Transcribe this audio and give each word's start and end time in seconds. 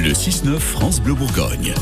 Le 0.00 0.12
6-9 0.12 0.60
France 0.60 1.00
Bleu 1.02 1.14
Bourgogne. 1.14 1.74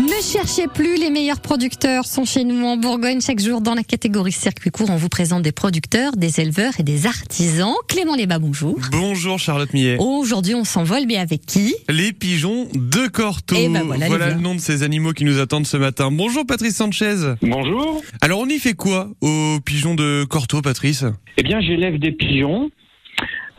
Ne 0.00 0.20
cherchez 0.20 0.66
plus, 0.66 0.96
les 0.96 1.10
meilleurs 1.10 1.38
producteurs 1.38 2.04
sont 2.04 2.24
chez 2.24 2.42
nous 2.42 2.66
en 2.66 2.76
Bourgogne. 2.76 3.20
Chaque 3.20 3.38
jour, 3.38 3.60
dans 3.60 3.74
la 3.74 3.84
catégorie 3.84 4.32
circuit 4.32 4.70
court, 4.70 4.90
on 4.90 4.96
vous 4.96 5.08
présente 5.08 5.44
des 5.44 5.52
producteurs, 5.52 6.16
des 6.16 6.40
éleveurs 6.40 6.72
et 6.80 6.82
des 6.82 7.06
artisans. 7.06 7.72
Clément 7.86 8.16
Léba, 8.16 8.40
bonjour. 8.40 8.80
Bonjour 8.90 9.38
Charlotte 9.38 9.72
Millet. 9.72 9.96
Aujourd'hui, 10.00 10.56
on 10.56 10.64
s'envole, 10.64 11.04
mais 11.06 11.18
avec 11.18 11.46
qui? 11.46 11.76
Les 11.88 12.12
pigeons 12.12 12.66
de 12.74 13.06
Corto. 13.06 13.54
Eh 13.56 13.68
ben 13.68 13.84
voilà, 13.84 14.06
les 14.06 14.12
le 14.12 14.18
voilà. 14.18 14.34
nom 14.34 14.56
de 14.56 14.60
ces 14.60 14.82
animaux 14.82 15.12
qui 15.12 15.24
nous 15.24 15.38
attendent 15.38 15.68
ce 15.68 15.76
matin. 15.76 16.10
Bonjour 16.10 16.44
Patrice 16.46 16.74
Sanchez. 16.74 17.34
Bonjour. 17.42 18.02
Alors 18.22 18.40
on 18.40 18.46
y 18.48 18.58
fait 18.58 18.74
quoi 18.74 19.12
aux 19.20 19.58
pigeons 19.64 19.94
de 19.94 20.24
Corto, 20.28 20.62
Patrice? 20.62 21.04
Eh 21.36 21.44
bien, 21.44 21.60
j'élève 21.60 22.00
des 22.00 22.10
pigeons. 22.10 22.70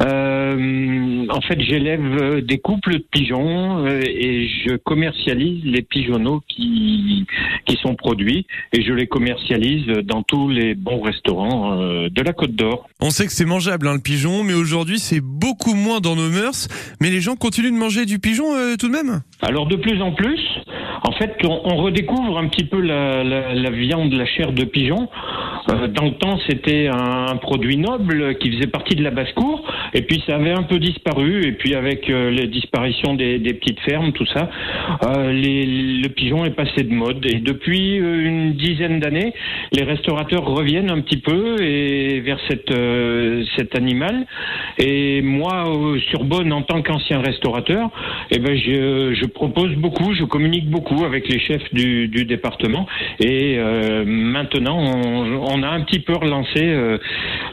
Euh, 0.02 1.26
en 1.30 1.42
fait, 1.42 1.60
j'élève 1.60 2.22
euh, 2.22 2.42
des 2.42 2.60
couples 2.60 2.94
de 2.94 3.06
pigeons 3.12 3.86
euh, 3.86 4.00
et 4.06 4.48
je 4.48 4.76
commercialise 4.76 5.64
les 5.66 5.82
pigeonneaux 5.82 6.42
qui 6.48 7.26
qui 7.66 7.78
sont 7.78 7.96
produits 7.96 8.46
et 8.74 8.84
je 8.84 8.94
les 8.94 9.08
commercialise 9.08 9.88
dans 10.04 10.24
tous 10.24 10.50
les 10.50 10.76
bons 10.76 11.02
restaurants 11.02 11.80
euh, 11.80 12.10
de 12.10 12.22
la 12.22 12.34
Côte 12.34 12.56
d'Or. 12.56 12.88
On 13.02 13.10
sait 13.10 13.26
que 13.26 13.32
c'est 13.32 13.46
mangeable 13.46 13.88
hein, 13.88 13.94
le 13.96 14.02
pigeon, 14.02 14.44
mais 14.44 14.54
aujourd'hui 14.54 15.00
c'est 15.00 15.22
beaucoup 15.22 15.74
moins 15.74 16.00
dans 16.00 16.16
nos 16.16 16.30
mœurs. 16.30 16.68
Mais 17.02 17.10
les 17.10 17.22
gens 17.22 17.36
continuent 17.36 17.72
de 17.74 17.78
manger 17.78 18.06
du 18.06 18.20
pigeon 18.20 18.56
euh, 18.56 18.76
tout 18.80 18.88
de 18.88 18.94
même? 18.94 19.22
Alors 19.42 19.68
de 19.68 19.76
plus 19.76 20.02
en 20.02 20.14
plus, 20.14 20.40
en 21.04 21.12
fait, 21.12 21.36
on, 21.46 21.78
redécouvre 21.78 22.38
un 22.38 22.48
petit 22.48 22.66
peu 22.66 22.82
la, 22.82 23.70
viande, 23.70 24.14
la 24.14 24.26
chair 24.26 24.52
de 24.52 24.64
pigeon. 24.64 25.10
Euh, 25.72 25.88
dans 25.88 26.06
le 26.06 26.14
temps, 26.14 26.40
c'était 26.48 26.88
un, 26.88 27.36
produit 27.38 27.78
noble 27.78 28.38
qui 28.40 28.52
faisait 28.52 28.68
partie 28.68 28.96
de 28.96 29.04
la 29.04 29.12
basse-cour, 29.12 29.64
et 29.94 30.02
puis 30.02 30.24
ça 30.26 30.36
avait 30.36 30.52
un 30.52 30.64
peu 30.64 30.80
disparu. 30.80 31.46
Et 31.46 31.52
puis 31.54 31.76
avec 31.76 32.10
euh, 32.10 32.32
les 32.32 32.48
disparitions 32.48 33.14
des, 33.14 33.40
petites 33.54 33.80
fermes, 33.82 34.12
tout 34.12 34.26
ça, 34.28 34.50
euh, 35.04 35.32
le 35.34 36.08
pigeon 36.10 36.46
est 36.46 36.56
passé 36.56 36.84
de 36.84 36.94
mode. 36.94 37.26
Et 37.26 37.40
depuis 37.40 38.00
euh, 38.00 38.26
une 38.26 38.54
dizaine 38.54 39.00
d'années, 39.00 39.34
les 39.74 39.84
restaurateurs 39.84 40.46
reviennent 40.46 40.92
un 40.92 41.02
petit 41.02 41.18
peu 41.18 41.62
et 41.62 42.22
vers 42.22 42.40
cet 42.48 43.76
animal. 43.76 44.26
Et 44.80 45.22
moi, 45.22 45.66
sur 46.10 46.24
Bonne, 46.24 46.52
en 46.52 46.62
tant 46.62 46.82
qu'ancien 46.82 47.22
restaurateur, 47.22 47.90
eh 48.32 48.40
ben 48.40 48.58
je 48.58 49.26
propose 49.28 49.74
beaucoup, 49.76 50.14
je 50.14 50.24
communique 50.24 50.70
beaucoup 50.70 50.97
avec 51.06 51.28
les 51.28 51.40
chefs 51.40 51.74
du, 51.74 52.08
du 52.08 52.26
département. 52.26 52.88
Et 53.20 53.58
euh, 53.58 54.04
maintenant, 54.06 54.80
on, 54.80 55.42
on 55.50 55.64
a 55.64 55.70
un 55.70 55.82
petit 55.82 56.00
peu 56.00 56.14
relancé 56.14 56.62
euh, 56.64 56.98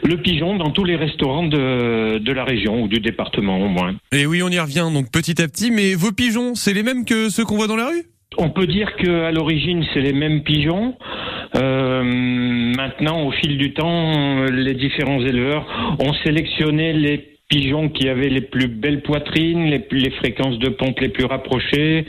le 0.03 0.17
pigeon 0.17 0.55
dans 0.55 0.71
tous 0.71 0.83
les 0.83 0.95
restaurants 0.95 1.47
de, 1.47 2.19
de 2.19 2.31
la 2.31 2.43
région 2.43 2.83
ou 2.83 2.87
du 2.87 2.99
département 2.99 3.59
au 3.59 3.67
moins. 3.67 3.95
Et 4.11 4.25
oui, 4.25 4.41
on 4.43 4.49
y 4.49 4.59
revient 4.59 4.87
donc 4.93 5.11
petit 5.11 5.41
à 5.41 5.47
petit. 5.47 5.71
Mais 5.71 5.93
vos 5.95 6.11
pigeons, 6.11 6.55
c'est 6.55 6.73
les 6.73 6.83
mêmes 6.83 7.05
que 7.05 7.29
ceux 7.29 7.43
qu'on 7.45 7.55
voit 7.55 7.67
dans 7.67 7.75
la 7.75 7.87
rue? 7.87 8.03
On 8.37 8.49
peut 8.49 8.67
dire 8.67 8.95
que 8.97 9.23
à 9.23 9.31
l'origine, 9.31 9.85
c'est 9.93 10.01
les 10.01 10.11
mêmes 10.11 10.43
pigeons. 10.43 10.95
Euh, 11.55 12.03
maintenant, 12.03 13.25
au 13.25 13.31
fil 13.31 13.57
du 13.57 13.73
temps, 13.73 14.43
les 14.51 14.73
différents 14.73 15.21
éleveurs 15.21 15.65
ont 15.99 16.13
sélectionné 16.25 16.91
les 16.91 17.34
pigeons 17.47 17.89
qui 17.89 18.09
avaient 18.09 18.29
les 18.29 18.41
plus 18.41 18.67
belles 18.67 19.01
poitrines, 19.01 19.65
les, 19.65 19.85
les 19.91 20.09
fréquences 20.11 20.57
de 20.59 20.69
ponte 20.69 20.99
les 20.99 21.09
plus 21.09 21.25
rapprochées, 21.25 22.05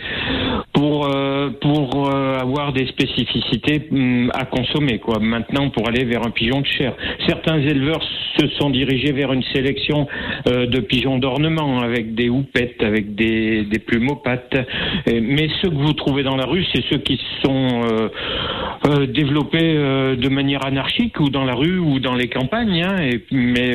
pour 0.73 1.07
euh, 1.15 1.51
pour 1.61 2.09
euh, 2.09 2.39
avoir 2.39 2.73
des 2.73 2.87
spécificités 2.87 3.89
hum, 3.93 4.31
à 4.35 4.45
consommer. 4.47 4.99
Quoi. 4.99 5.19
Maintenant, 5.21 5.71
pour 5.71 5.89
aller 5.89 6.05
vers 6.05 6.27
un 6.27 6.31
pigeon 6.31 6.61
de 6.61 6.67
chair, 6.67 6.95
certains 7.29 7.59
éleveurs 7.59 8.03
se 8.39 8.49
sont 8.59 8.71
dirigés 8.71 9.13
vers 9.13 9.33
une 9.33 9.43
sélection 9.55 10.07
euh, 10.49 10.67
de 10.67 10.81
pigeons 10.81 11.19
d'ornement 11.19 11.81
avec 11.81 12.15
des 12.15 12.29
houpettes, 12.29 12.83
avec 12.83 13.15
des, 13.15 13.65
des 13.65 13.79
plumes 13.79 14.09
aux 14.11 14.17
pattes. 14.17 14.57
Et- 15.07 15.21
mais 15.21 15.49
ceux 15.63 15.71
que 15.71 15.75
vous 15.75 15.93
trouvez 15.93 16.23
dans 16.23 16.37
la 16.37 16.47
rue, 16.47 16.65
c'est 16.75 16.83
ceux 16.91 16.99
qui 16.99 17.21
sont 17.45 17.83
euh, 17.85 18.09
euh, 18.87 19.07
développés 19.07 19.59
euh, 19.63 20.17
de 20.17 20.29
manière 20.29 20.65
anarchique 20.67 21.19
ou 21.21 21.29
dans 21.31 21.45
la 21.45 21.55
rue 21.55 21.79
ou 21.79 21.99
dans 22.01 22.15
les 22.15 22.29
campagnes. 22.29 22.83
hein. 22.83 22.97
et, 23.03 23.23
mais 23.31 23.75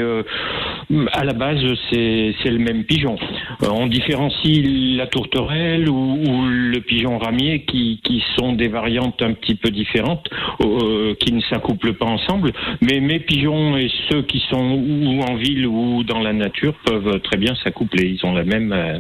à 1.12 1.24
la 1.24 1.34
base, 1.34 1.59
c'est 1.90 2.34
c'est 2.41 2.52
le 2.52 2.59
même 2.59 2.84
pigeon. 2.84 3.16
Euh, 3.63 3.68
on 3.72 3.88
différencie 3.88 4.63
la 4.97 5.07
tourterelle 5.07 5.90
ou, 5.90 6.18
ou 6.28 6.46
le 6.46 6.79
pigeon 6.81 7.18
ramier 7.18 7.63
qui, 7.66 8.00
qui 8.03 8.24
sont 8.38 8.53
des 8.53 8.68
variantes 8.68 9.22
un 9.22 9.34
petit 9.34 9.56
peu 9.56 9.69
différentes, 9.69 10.28
euh, 10.63 11.16
qui 11.19 11.34
ne 11.34 11.41
s'accouplent 11.41 11.94
pas 11.94 12.06
ensemble. 12.06 12.51
Mais 12.81 13.00
mes 13.00 13.19
pigeons 13.19 13.78
et 13.78 13.90
ceux 14.09 14.24
qui 14.24 14.41
sont 14.50 14.72
ou 14.72 15.22
en 15.22 15.35
ville 15.35 15.68
ou 15.68 16.03
dans 16.03 16.19
la 16.19 16.34
nature 16.34 16.74
peuvent 16.85 17.19
très 17.22 17.38
bien 17.38 17.53
s'accoupler. 17.63 18.18
Ils 18.18 18.25
ont 18.25 18.34
la 18.34 18.44
même, 18.44 18.72
euh, 18.72 19.00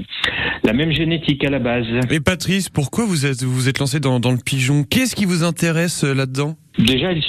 la 0.63 0.73
même 0.73 0.91
génétique 0.91 1.43
à 1.45 1.49
la 1.49 1.59
base. 1.59 1.85
Et 2.09 2.19
Patrice, 2.19 2.69
pourquoi 2.69 3.05
vous 3.05 3.25
êtes 3.25 3.43
vous 3.43 3.69
êtes 3.69 3.79
lancé 3.79 3.99
dans, 3.99 4.19
dans 4.19 4.31
le 4.31 4.43
pigeon? 4.43 4.83
Qu'est-ce 4.83 5.15
qui 5.15 5.25
vous 5.25 5.43
intéresse 5.43 6.03
euh, 6.03 6.13
là-dedans? 6.13 6.55
Déjà, 6.77 7.11
ils 7.11 7.23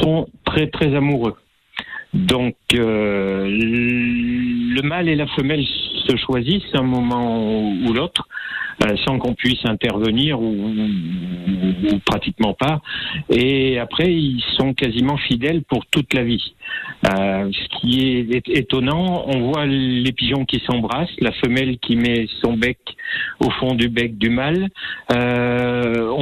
sont 0.00 0.26
très 0.44 0.68
très 0.68 0.94
amoureux. 0.94 1.34
Donc, 2.12 2.56
euh, 2.74 3.46
le 3.48 4.82
mâle 4.82 5.08
et 5.08 5.16
la 5.16 5.26
femelle 5.28 5.64
se 5.64 6.16
choisissent 6.16 6.74
un 6.74 6.82
moment 6.82 7.70
ou 7.70 7.92
l'autre, 7.92 8.26
euh, 8.84 8.96
sans 9.04 9.18
qu'on 9.18 9.34
puisse 9.34 9.64
intervenir 9.64 10.40
ou, 10.40 10.46
ou- 10.46 11.94
ou 11.94 11.98
pratiquement 12.04 12.54
pas. 12.54 12.80
Et 13.28 13.78
après, 13.78 14.12
ils 14.12 14.42
sont 14.58 14.74
quasiment 14.74 15.18
fidèles 15.18 15.62
pour 15.62 15.86
toute 15.86 16.12
la 16.14 16.24
vie. 16.24 16.54
Euh, 17.12 17.50
ce 17.52 17.78
qui 17.80 18.00
est 18.30 18.48
étonnant, 18.48 19.24
on 19.28 19.50
voit 19.52 19.66
les 19.66 20.12
pigeons 20.12 20.44
qui 20.44 20.60
s'embrassent, 20.66 21.14
la 21.20 21.32
femelle 21.32 21.78
qui 21.78 21.94
met 21.96 22.26
son 22.42 22.54
bec 22.54 22.78
au 23.40 23.50
fond 23.50 23.74
du 23.74 23.88
bec 23.88 24.16
du 24.18 24.30
mâle. 24.30 24.68
Euh, 25.12 25.79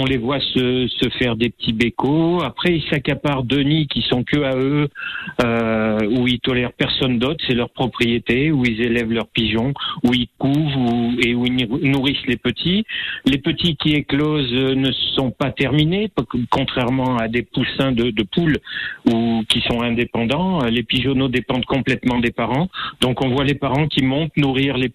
les 0.09 0.17
voit 0.17 0.41
se, 0.41 0.89
faire 1.19 1.37
des 1.37 1.51
petits 1.51 1.73
bécots. 1.73 2.43
Après, 2.43 2.77
ils 2.77 2.85
s'accaparent 2.91 3.43
deux 3.43 3.63
nids 3.63 3.89
qui 3.89 4.03
sont 4.03 4.23
que 4.23 4.41
à 4.43 4.57
eux, 4.57 4.89
euh, 5.45 5.99
où 6.11 6.27
ils 6.27 6.41
tolèrent 6.41 6.73
personne 6.73 7.19
d'autre. 7.19 7.43
C'est 7.47 7.55
leur 7.55 7.71
propriété, 7.71 8.51
où 8.51 8.65
ils 8.65 8.81
élèvent 8.81 9.13
leurs 9.13 9.29
pigeons, 9.29 9.73
où 10.05 10.15
ils 10.15 10.29
couvent 10.39 11.13
et 11.19 11.35
où 11.35 11.47
ils 11.47 11.91
nourrissent 11.91 12.27
les 12.27 12.37
petits. 12.37 12.85
Les 13.27 13.39
petits 13.39 13.77
qui 13.77 13.95
éclosent 13.95 14.53
ne 14.53 14.93
sont 15.17 15.31
pas 15.31 15.51
terminés, 15.51 16.11
contrairement 16.51 17.17
à 17.17 17.29
des 17.29 17.43
poussins 17.43 17.93
de, 17.93 18.11
de 18.11 18.23
poules 18.23 18.59
ou 19.11 19.43
qui 19.49 19.61
sont 19.63 19.83
indépendants. 19.83 20.65
Les 20.67 20.83
pigeonneaux 20.83 21.29
dépendent 21.29 21.67
complètement 21.67 22.19
des 22.21 22.31
parents. 22.31 22.69
Donc, 23.01 23.25
on 23.25 23.31
voit 23.31 23.45
les 23.45 23.55
parents 23.55 23.89
qui 23.89 24.05
montent 24.05 24.37
nourrir 24.37 24.77
les 24.77 24.87